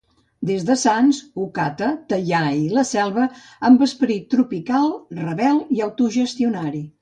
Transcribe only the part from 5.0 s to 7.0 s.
rebel i autogestionari.